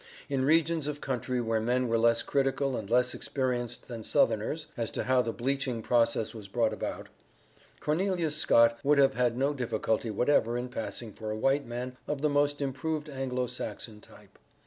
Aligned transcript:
In 0.29 0.43
regions 0.43 0.87
of 0.87 0.99
country 0.99 1.39
where 1.39 1.59
men 1.59 1.87
were 1.87 1.99
less 1.99 2.23
critical 2.23 2.75
and 2.75 2.89
less 2.89 3.13
experienced 3.13 3.87
than 3.87 4.03
Southerners, 4.03 4.65
as 4.75 4.89
to 4.89 5.03
how 5.03 5.21
the 5.21 5.31
bleaching 5.31 5.83
process 5.83 6.33
was 6.33 6.47
brought 6.47 6.73
about, 6.73 7.07
Cornelius 7.79 8.35
Scott 8.35 8.79
would 8.83 8.97
have 8.97 9.13
had 9.13 9.37
no 9.37 9.53
difficulty 9.53 10.09
whatever 10.09 10.57
in 10.57 10.69
passing 10.69 11.13
for 11.13 11.29
a 11.29 11.37
white 11.37 11.67
man 11.67 11.97
of 12.07 12.23
the 12.23 12.29
most 12.29 12.61
improved 12.63 13.09
Anglo 13.09 13.45
Saxon 13.45 13.99
type. 14.01 14.39